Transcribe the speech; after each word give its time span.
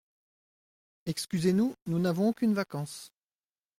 Excusez-nous, 1.05 1.75
nous 1.85 1.99
n’avons 1.99 2.29
aucunes 2.29 2.55
vacances. 2.55 3.11